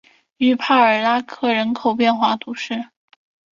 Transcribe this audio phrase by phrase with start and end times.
[0.37, 2.87] 于帕尔拉克人口变化图示